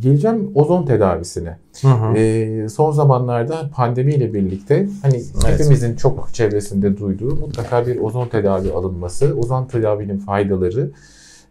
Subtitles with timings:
[0.00, 1.58] Geleceğim ozon tedavisine.
[1.80, 2.16] Hı hı.
[2.16, 5.60] Ee, son zamanlarda pandemiyle birlikte hani evet.
[5.60, 10.90] hepimizin çok çevresinde duyduğu mutlaka bir ozon tedavi alınması, ozon tedavinin faydaları.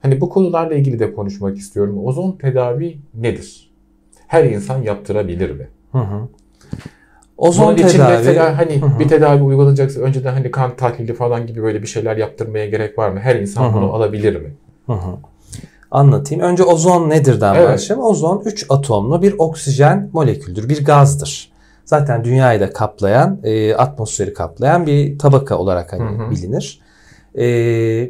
[0.02, 2.06] Hani bu konularla ilgili de konuşmak istiyorum.
[2.06, 3.72] Ozon tedavi nedir?
[4.28, 5.68] Her insan yaptırabilir mi?
[5.92, 6.28] Hı hı.
[7.38, 7.90] Ozon Bunun tedavi.
[7.90, 9.00] için mesela hani hı hı.
[9.00, 13.10] bir tedavi uygulanacaksa önceden hani kan tahlili falan gibi böyle bir şeyler yaptırmaya gerek var
[13.10, 13.20] mı?
[13.20, 13.74] Her insan hı hı.
[13.74, 14.54] bunu alabilir mi?
[14.86, 15.18] Hı hı
[15.92, 16.44] anlatayım.
[16.44, 17.70] Önce ozon nedirden evet.
[17.70, 18.06] başlayalım.
[18.06, 21.52] Ozon 3 atomlu bir oksijen moleküldür, bir gazdır.
[21.86, 26.32] Zaten dünyayı da kaplayan, e, atmosferi kaplayan bir tabaka olarak hani hı hı.
[26.32, 26.82] bilinir.
[27.38, 27.46] E,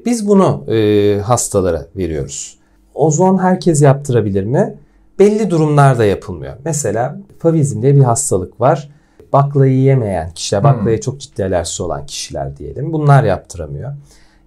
[0.05, 2.57] biz bunu e, hastalara veriyoruz.
[2.93, 4.75] Ozon herkes yaptırabilir mi?
[5.19, 6.53] Belli durumlarda yapılmıyor.
[6.65, 8.89] Mesela favizm diye bir hastalık var.
[9.33, 12.93] Baklayı yemeyen kişiler, baklaya çok ciddi alerjisi olan kişiler diyelim.
[12.93, 13.93] Bunlar yaptıramıyor.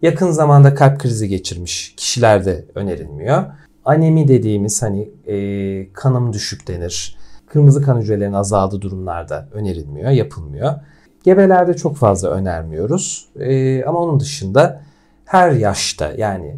[0.02, 3.44] Yakın zamanda kalp krizi geçirmiş kişilerde önerilmiyor.
[3.84, 7.16] Anemi dediğimiz hani e, kanım düşük denir.
[7.46, 10.74] Kırmızı kan hücrelerinin azaldığı durumlarda önerilmiyor, yapılmıyor.
[11.24, 13.28] Gebelerde çok fazla önermiyoruz.
[13.40, 14.82] E, ama onun dışında
[15.24, 16.56] her yaşta yani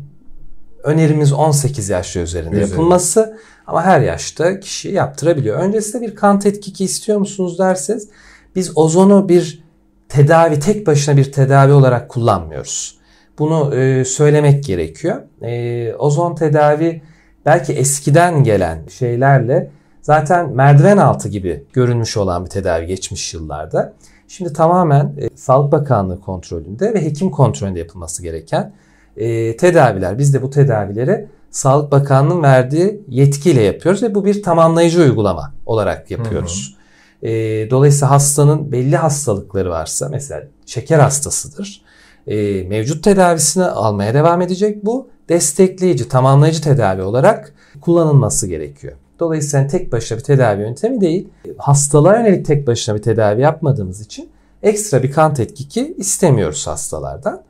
[0.83, 5.59] önerimiz 18 yaş üzerinde yapılması ama her yaşta kişi yaptırabiliyor.
[5.59, 8.09] Öncesinde bir kan tetkiki istiyor musunuz derseniz
[8.57, 9.63] biz ozonu bir
[10.09, 13.02] tedavi tek başına bir tedavi olarak kullanmıyoruz.
[13.39, 15.23] Bunu e, söylemek gerekiyor.
[15.43, 17.03] E, ozon tedavi
[17.47, 19.71] belki eskiden gelen şeylerle
[20.03, 23.95] zaten merdiven altı gibi görünmüş olan bir tedavi geçmiş yıllarda.
[24.29, 28.73] Şimdi tamamen e, Sağlık Bakanlığı kontrolünde ve hekim kontrolünde yapılması gereken
[29.17, 30.19] e, tedaviler.
[30.19, 36.11] Biz de bu tedavileri Sağlık Bakanlığı'nın verdiği yetkiyle yapıyoruz ve bu bir tamamlayıcı uygulama olarak
[36.11, 36.77] yapıyoruz.
[37.21, 37.31] Hı hı.
[37.31, 41.83] E, dolayısıyla hastanın belli hastalıkları varsa mesela şeker hastasıdır
[42.27, 44.85] e, mevcut tedavisini almaya devam edecek.
[44.85, 48.93] Bu destekleyici, tamamlayıcı tedavi olarak kullanılması gerekiyor.
[49.21, 51.29] Dolayısıyla tek başına bir tedavi yöntemi değil,
[51.59, 54.29] hastalığa yönelik tek başına bir tedavi yapmadığımız için
[54.63, 57.43] ekstra bir kan tetkiki istemiyoruz hastalardan.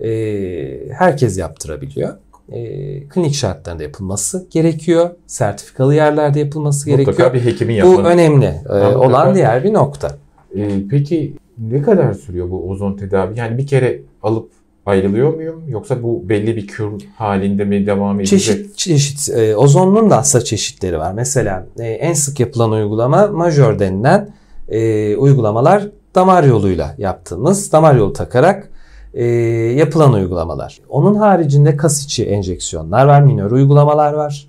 [0.00, 0.08] E,
[0.92, 2.14] herkes yaptırabiliyor.
[2.52, 2.60] E,
[3.08, 5.10] klinik şartlarında yapılması gerekiyor.
[5.26, 7.34] Sertifikalı yerlerde yapılması Mutlaka gerekiyor.
[7.34, 8.04] bir hekimin yapması.
[8.04, 10.08] Bu önemli e, olan diğer bir nokta.
[10.56, 13.38] E, peki ne kadar sürüyor bu ozon tedavi?
[13.38, 14.50] Yani bir kere alıp
[14.86, 15.62] ayrılıyor muyum?
[15.68, 18.40] Yoksa bu belli bir kür halinde mi devam edecek?
[18.40, 19.36] Çeşit çeşit.
[19.36, 21.12] E, ozonun da aslında çeşitleri var.
[21.12, 24.28] Mesela e, en sık yapılan uygulama majör denilen
[24.68, 28.70] e, uygulamalar damar yoluyla yaptığımız damar yolu takarak
[29.14, 29.24] e,
[29.76, 30.80] yapılan uygulamalar.
[30.88, 34.47] Onun haricinde kas içi enjeksiyonlar var, minör uygulamalar var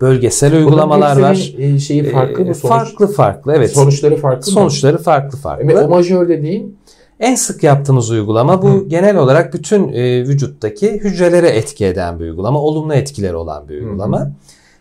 [0.00, 1.54] bölgesel uygulamalar var.
[1.58, 2.54] E, şeyi farklı mı?
[2.54, 3.72] Sonuç, farklı farklı evet.
[3.72, 4.54] Sonuçları farklı mı?
[4.54, 5.64] Sonuçları farklı farklı.
[5.64, 6.78] Evet, o majör dediğin
[7.20, 8.88] en sık yaptığımız uygulama bu Hı.
[8.88, 12.60] genel olarak bütün e, vücuttaki hücrelere etki eden bir uygulama.
[12.60, 14.20] Olumlu etkileri olan bir uygulama.
[14.20, 14.32] Hı.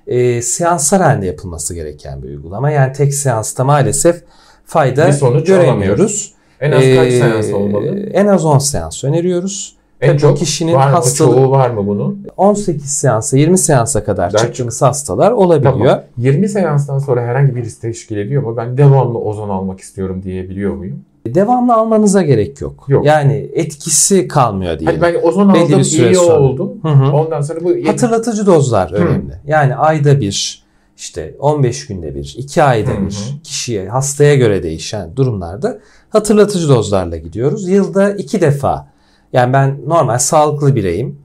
[0.08, 2.72] E, seanslar halinde yapılması gereken bir uygulama.
[2.72, 4.24] Yani tek seansta maalesef
[4.66, 6.34] fayda bir sonuç göremiyoruz.
[6.60, 8.10] En az kaç ee, seans olmalı?
[8.14, 9.76] En az 10 seans öneriyoruz.
[10.04, 10.96] En Tabii çok kişinin var mı?
[10.96, 12.28] hastalığı çoğu var mı bunun?
[12.38, 14.46] 18 seansa 20 seansa kadar Belki.
[14.46, 15.74] çıktığımız hastalar olabiliyor.
[15.74, 16.02] Tamam.
[16.18, 18.58] 20 seanstan sonra herhangi bir risk teşkil ediyor mu?
[18.58, 21.02] Ben devamlı ozon almak istiyorum diyebiliyor muyum?
[21.28, 22.86] Devamlı almanıza gerek yok.
[22.88, 23.06] yok.
[23.06, 25.02] Yani etkisi kalmıyor diyelim.
[25.02, 26.40] Hani ben ozon aldım iyi sonra.
[26.40, 26.72] oldum.
[26.82, 27.12] Hı hı.
[27.12, 27.88] Ondan sonra bu...
[27.88, 28.96] Hatırlatıcı dozlar hı.
[28.96, 29.34] önemli.
[29.48, 30.64] Yani ayda bir
[30.98, 33.06] işte 15 günde bir, 2 ayda hı hı.
[33.06, 37.70] bir kişiye, hastaya göre değişen durumlarda hatırlatıcı dozlarla gidiyoruz.
[37.70, 38.93] Yılda 2 defa
[39.34, 41.20] yani ben normal sağlıklı bireyim.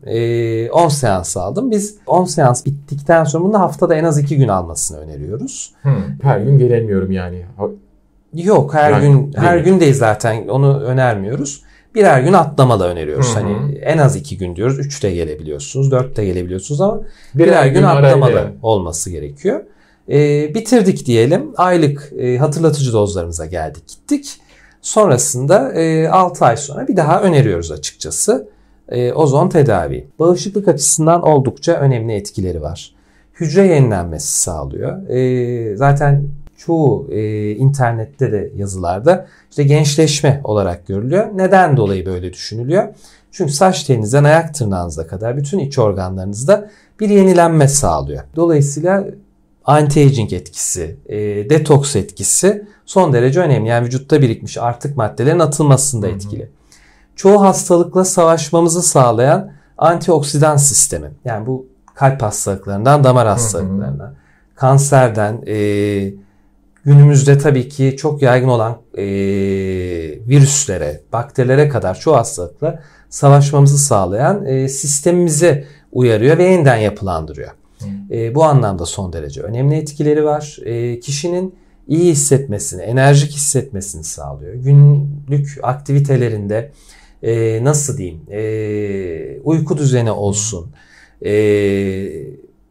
[0.73, 1.71] 10 ee, seans aldım.
[1.71, 5.73] Biz 10 seans bittikten sonra bunu haftada en az 2 gün almasını öneriyoruz.
[5.83, 5.93] Hmm,
[6.23, 7.47] her gün gelemiyorum yani.
[8.35, 9.63] Yok her yani, gün her mi?
[9.65, 11.63] gün değil zaten onu önermiyoruz.
[11.95, 13.37] Birer gün atlamalı öneriyoruz.
[13.37, 13.45] Hı hı.
[13.45, 14.79] Hani en az 2 gün diyoruz.
[14.79, 17.01] 3 de gelebiliyorsunuz, 4 de gelebiliyorsunuz ama
[17.35, 18.53] birer, birer gün, gün atlamalı arayla.
[18.63, 19.61] olması gerekiyor.
[20.11, 21.53] Ee, bitirdik diyelim.
[21.57, 24.41] Aylık e, hatırlatıcı dozlarımıza geldik gittik.
[24.83, 28.49] Sonrasında e, 6 ay sonra bir daha öneriyoruz açıkçası.
[28.89, 30.09] E, ozon tedavi.
[30.19, 32.95] Bağışıklık açısından oldukça önemli etkileri var.
[33.41, 35.09] Hücre yenilenmesi sağlıyor.
[35.09, 41.27] E, zaten çoğu e, internette de yazılarda işte gençleşme olarak görülüyor.
[41.35, 42.89] Neden dolayı böyle düşünülüyor?
[43.33, 46.71] Çünkü saç telinizden ayak tırnağınıza kadar bütün iç organlarınızda
[47.01, 48.23] bir yenilenme sağlıyor.
[48.37, 49.05] Dolayısıyla
[49.69, 51.17] anti-aging etkisi, e,
[51.51, 53.69] detoks etkisi son derece önemli.
[53.69, 56.51] Yani vücutta birikmiş artık maddelerin atılmasında etkili.
[57.17, 61.11] Çoğu hastalıkla savaşmamızı sağlayan antioksidan sistemi.
[61.25, 64.15] Yani bu kalp hastalıklarından damar hastalıklarına,
[64.55, 65.55] kanserden, e,
[66.85, 69.05] günümüzde tabii ki çok yaygın olan e,
[70.29, 77.51] virüslere, bakterilere kadar çoğu hastalıkla savaşmamızı sağlayan e, sistemimizi uyarıyor ve yeniden yapılandırıyor.
[78.11, 80.59] E, bu anlamda son derece önemli etkileri var.
[80.65, 81.55] E, kişinin
[81.89, 84.55] iyi hissetmesini, enerjik hissetmesini sağlıyor.
[84.55, 86.71] Günlük aktivitelerinde
[87.23, 90.67] e, nasıl diyeyim e, uyku düzeni olsun,
[91.25, 91.33] e,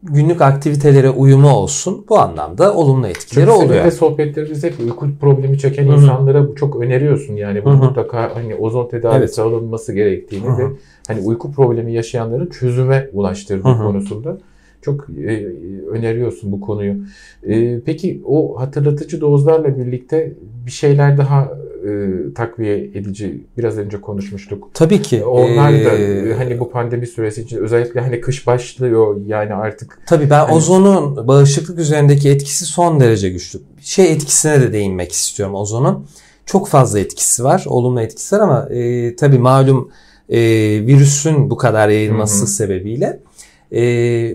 [0.02, 3.84] günlük aktivitelere uyumu olsun bu anlamda olumlu etkileri Çünkü oluyor.
[3.84, 5.96] Çünkü sohbetlerimizde hep uyku problemi çeken Hı-hı.
[5.96, 9.52] insanlara çok öneriyorsun yani bu mutlaka hani ozon tedavisi evet.
[9.52, 10.58] alınması gerektiğini Hı-hı.
[10.58, 10.72] ve
[11.08, 13.82] hani uyku problemi yaşayanların çözüme ulaştırdığı Hı-hı.
[13.82, 14.38] konusunda
[14.82, 15.46] çok e,
[15.90, 16.94] öneriyorsun bu konuyu.
[17.42, 20.32] E, peki o hatırlatıcı dozlarla birlikte
[20.66, 21.52] bir şeyler daha
[21.84, 24.70] e, takviye edici biraz önce konuşmuştuk.
[24.74, 25.24] Tabii ki.
[25.24, 29.98] Onlar da ee, hani bu pandemi süresi için özellikle hani kış başlıyor yani artık.
[30.06, 30.54] Tabii ben hani...
[30.54, 33.60] ozonun bağışıklık üzerindeki etkisi son derece güçlü.
[33.80, 36.06] Şey etkisine de değinmek istiyorum ozonun.
[36.46, 39.90] Çok fazla etkisi var, olumlu etkisi var ama e, tabii malum
[40.28, 40.38] e,
[40.86, 42.46] virüsün bu kadar yayılması Hı-hı.
[42.46, 43.20] sebebiyle
[43.72, 43.80] e,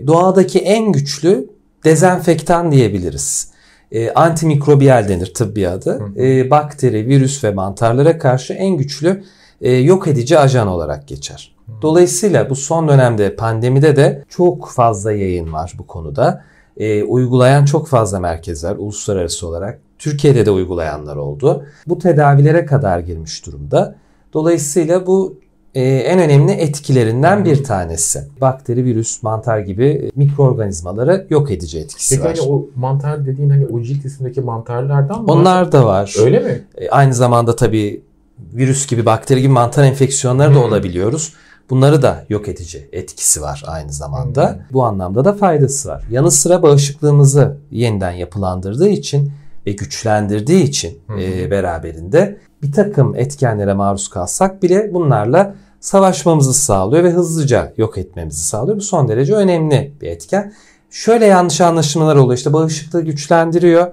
[0.06, 1.50] doğadaki en güçlü
[1.84, 3.50] dezenfektan diyebiliriz.
[3.92, 6.00] E, antimikrobiyal denir tıbbi adı.
[6.16, 9.24] E, bakteri, virüs ve mantarlara karşı en güçlü
[9.60, 11.54] e, yok edici ajan olarak geçer.
[11.82, 16.44] Dolayısıyla bu son dönemde pandemide de çok fazla yayın var bu konuda.
[16.76, 19.80] E, uygulayan çok fazla merkezler uluslararası olarak.
[19.98, 21.66] Türkiye'de de uygulayanlar oldu.
[21.86, 23.96] Bu tedavilere kadar girmiş durumda.
[24.32, 25.38] Dolayısıyla bu
[25.74, 28.22] e, en önemli etkilerinden bir tanesi.
[28.40, 32.34] Bakteri, virüs, mantar gibi mikroorganizmaları yok edici etkisi Peki var.
[32.34, 35.32] Peki hani o mantar dediğin hani o cilt üstündeki mantarlardan mı?
[35.32, 36.14] Onlar da var.
[36.20, 36.64] Öyle mi?
[36.78, 38.02] E, aynı zamanda tabii
[38.38, 41.32] virüs gibi, bakteri gibi mantar enfeksiyonları da olabiliyoruz.
[41.70, 44.50] Bunları da yok edici etkisi var aynı zamanda.
[44.50, 44.58] Hmm.
[44.72, 46.04] Bu anlamda da faydası var.
[46.10, 49.32] Yanı sıra bağışıklığımızı yeniden yapılandırdığı için
[49.66, 51.18] ve güçlendirdiği için hmm.
[51.18, 55.54] e, beraberinde bir takım etkenlere maruz kalsak bile bunlarla
[55.84, 58.76] savaşmamızı sağlıyor ve hızlıca yok etmemizi sağlıyor.
[58.76, 60.52] Bu son derece önemli bir etken.
[60.90, 62.38] Şöyle yanlış anlaşılmalar oluyor.
[62.38, 63.86] İşte bağışıklığı güçlendiriyor.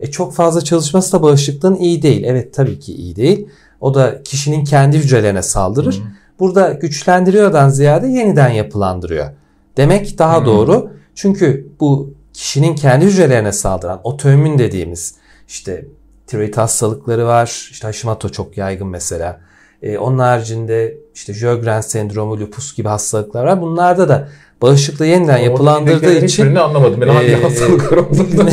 [0.00, 2.24] E çok fazla çalışması da bağışıklığın iyi değil.
[2.24, 3.48] Evet tabii ki iyi değil.
[3.80, 5.94] O da kişinin kendi hücrelerine saldırır.
[5.94, 6.02] Hı.
[6.38, 9.30] Burada güçlendiriyordan ziyade yeniden yapılandırıyor.
[9.76, 10.46] Demek daha Hı.
[10.46, 10.90] doğru.
[11.14, 15.14] Çünkü bu kişinin kendi hücrelerine saldıran otoimmün dediğimiz
[15.48, 15.84] işte
[16.26, 17.68] tiroid hastalıkları var.
[17.70, 19.40] İşte Hashimoto çok yaygın mesela.
[19.82, 23.62] E, onun haricinde işte Sjögren sendromu, lupus gibi hastalıklar var.
[23.62, 24.28] Bunlarda da
[24.62, 27.00] bağışıklığı yeniden yapılandırdığı için hiçbirini anlamadım.
[27.00, 28.50] Ben hangi e, hastalıklar olduğunu.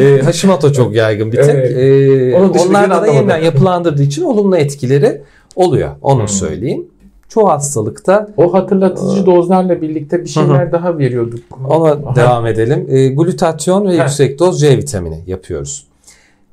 [0.00, 1.54] e, Hashimoto çok yaygın bir tek.
[1.54, 1.76] Evet.
[1.76, 5.22] E, onlarda da yeniden yapılandırdığı için olumlu etkileri
[5.56, 5.90] oluyor.
[6.02, 6.28] Onu hmm.
[6.28, 6.86] söyleyeyim.
[7.28, 11.58] Çoğu hastalıkta o hatırlatıcı e, dozlarla birlikte bir şeyler daha veriyorduk.
[11.68, 12.16] Ona Aha.
[12.16, 12.86] devam edelim.
[12.88, 13.98] E, glutatyon ve Heh.
[13.98, 15.86] yüksek doz C vitamini yapıyoruz.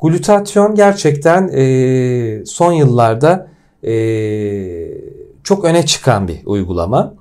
[0.02, 3.51] Glutatyon gerçekten e, son yıllarda
[5.44, 7.14] çok öne çıkan bir uygulama.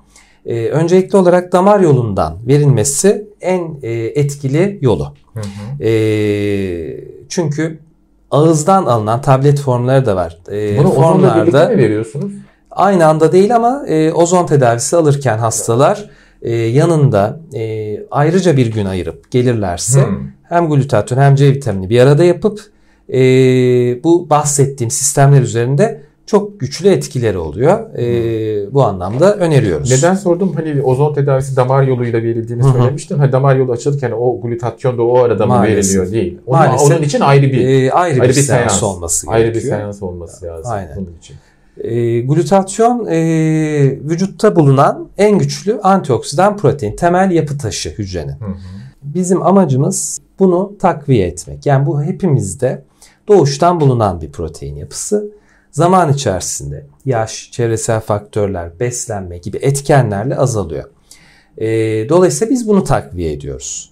[0.45, 5.13] E, öncelikli olarak damar yolundan verilmesi en e, etkili yolu.
[5.33, 5.83] Hı hı.
[5.83, 5.91] E,
[7.29, 7.79] çünkü
[8.31, 10.37] ağızdan alınan tablet formları da var.
[10.51, 12.31] E, Bunu formlarda mi veriyorsunuz?
[12.71, 16.09] Aynı anda değil ama e, ozon tedavisi alırken hastalar
[16.41, 20.27] e, yanında e, ayrıca bir gün ayırıp gelirlerse hmm.
[20.43, 22.59] hem glutatyon hem C vitamini bir arada yapıp
[23.13, 23.19] e,
[24.03, 27.95] bu bahsettiğim sistemler üzerinde çok güçlü etkileri oluyor.
[27.97, 29.91] E, bu anlamda öneriyoruz.
[29.91, 30.53] Neden sordum?
[30.55, 32.71] Hani ozon tedavisi damar yoluyla verildiğini Hı-hı.
[32.71, 33.17] söylemiştin.
[33.17, 36.37] Hani damar yolu açılırken o glutatyon da o arada mı veriliyor değil.
[36.45, 39.47] Onun, Maalesef, onun için ayrı bir e, ayrı, ayrı bir, bir seans, seans olması ayrı
[39.47, 39.73] gerekiyor.
[39.73, 40.95] Ayrı bir seans olması lazım Aynen.
[40.95, 41.35] bunun için.
[41.77, 43.19] E, glutatyon e,
[44.09, 48.39] vücutta bulunan en güçlü antioksidan protein, temel yapı taşı hücrenin.
[48.39, 48.55] Hı hı.
[49.03, 51.65] Bizim amacımız bunu takviye etmek.
[51.65, 52.83] Yani bu hepimizde
[53.27, 55.40] doğuştan bulunan bir protein yapısı.
[55.71, 60.89] Zaman içerisinde yaş, çevresel faktörler, beslenme gibi etkenlerle azalıyor.
[61.57, 61.67] E,
[62.09, 63.91] dolayısıyla biz bunu takviye ediyoruz.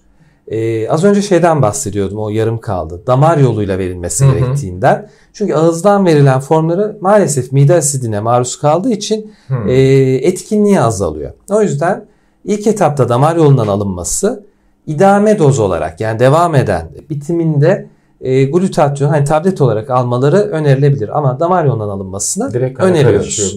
[0.50, 3.02] Ee, az önce şeyden bahsediyordum o yarım kaldı.
[3.06, 4.38] Damar yoluyla verilmesi hı hı.
[4.38, 5.08] gerektiğinden.
[5.32, 9.32] Çünkü ağızdan verilen formları maalesef mide asidine maruz kaldığı için
[9.68, 9.74] e,
[10.22, 11.32] etkinliği azalıyor.
[11.50, 12.06] O yüzden
[12.44, 14.44] ilk etapta damar yolundan alınması
[14.86, 17.88] idame doz olarak yani devam eden bitiminde
[18.20, 23.56] e, glutatyon hani tablet olarak almaları önerilebilir ama damar yolundan alınmasını direkt öneriyoruz.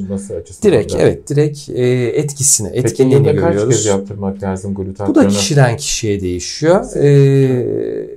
[0.63, 3.63] Direkt evet direkt e, etkisini, etkinliğini Peki, görüyoruz.
[3.63, 5.09] kaç kez yaptırmak lazım glutatyonu?
[5.09, 6.95] Bu da kişiden kişiye değişiyor.
[6.95, 8.07] E,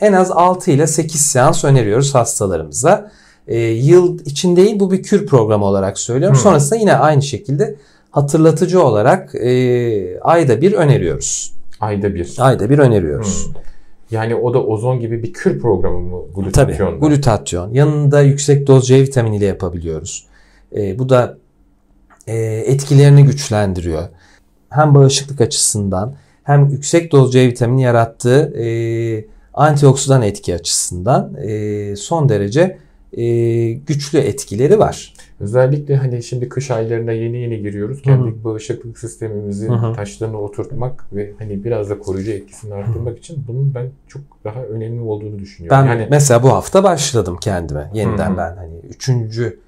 [0.00, 3.10] en az 6 ile 8 seans öneriyoruz hastalarımıza.
[3.48, 6.36] E, yıl için değil bu bir kür programı olarak söylüyorum.
[6.36, 6.42] Hmm.
[6.42, 7.76] Sonrasında yine aynı şekilde
[8.10, 11.52] hatırlatıcı olarak e, ayda bir öneriyoruz.
[11.80, 12.34] Ayda bir.
[12.38, 13.46] Ayda bir öneriyoruz.
[13.46, 13.62] Hmm.
[14.10, 16.76] Yani o da ozon gibi bir kür programı mı glutatyon?
[16.76, 17.72] Tabii glutatyon.
[17.72, 20.26] Yanında yüksek doz C vitaminiyle yapabiliyoruz.
[20.76, 21.38] E, bu da
[22.26, 24.08] e, etkilerini güçlendiriyor.
[24.70, 28.66] Hem bağışıklık açısından hem yüksek doz C vitamini yarattığı e,
[29.54, 32.78] antioksidan etki açısından e, son derece
[33.12, 33.24] e,
[33.72, 35.14] güçlü etkileri var.
[35.40, 38.02] Özellikle hani şimdi kış aylarına yeni yeni giriyoruz.
[38.02, 38.44] Kendi Hı-hı.
[38.44, 39.92] bağışıklık sistemimizi Hı-hı.
[39.92, 43.18] taşlarına oturtmak ve hani biraz da koruyucu etkisini arttırmak Hı-hı.
[43.18, 45.78] için bunun ben çok daha önemli olduğunu düşünüyorum.
[45.82, 47.90] Ben yani mesela bu hafta başladım kendime.
[47.94, 48.36] Yeniden Hı-hı.
[48.36, 49.60] ben hani üçüncü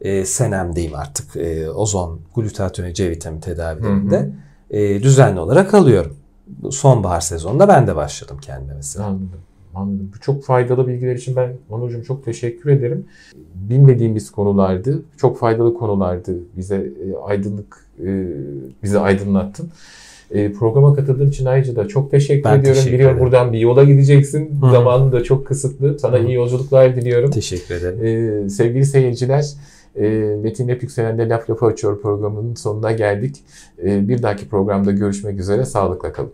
[0.00, 1.36] e, senemdeyim artık.
[1.36, 4.30] E, ozon, glutatyon, C vitamini tedavilerinde
[4.70, 6.16] e, düzenli olarak alıyorum.
[6.70, 9.06] Sonbahar sezonunda ben de başladım kendime mesela.
[9.06, 9.40] Anladım.
[9.76, 10.10] Anladım.
[10.16, 13.04] Bu çok faydalı bilgiler için ben Onurcuğum çok teşekkür ederim.
[13.54, 15.02] Bilmediğimiz konulardı.
[15.16, 16.36] Çok faydalı konulardı.
[16.56, 18.26] Bize e, aydınlık e,
[18.82, 19.70] bizi aydınlattın.
[20.30, 22.74] E, programa katıldığın için ayrıca da çok teşekkür ben ediyorum.
[22.74, 23.26] Teşekkür Biliyorum ederim.
[23.26, 24.62] buradan bir yola gideceksin.
[24.62, 24.70] Hı.
[24.70, 25.98] Zamanın da çok kısıtlı.
[25.98, 26.26] Sana Hı.
[26.26, 27.30] iyi yolculuklar diliyorum.
[27.30, 28.44] Teşekkür ederim.
[28.46, 29.52] E, sevgili seyirciler,
[29.96, 30.08] e,
[30.42, 33.36] Metin Hep Yükselen'de Laf Lafı Açıyor programının sonuna geldik.
[33.84, 35.64] E, bir dahaki programda görüşmek üzere.
[35.64, 36.32] Sağlıkla kalın.